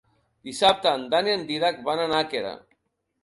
Dissabte 0.47 0.93
en 0.99 1.03
Dan 1.11 1.29
i 1.31 1.35
en 1.35 1.45
Dídac 1.51 1.77
van 1.89 2.03
a 2.05 2.07
Nàquera. 2.13 2.55